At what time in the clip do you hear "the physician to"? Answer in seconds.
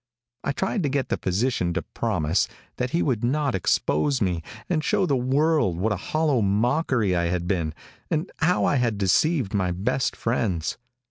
1.09-1.83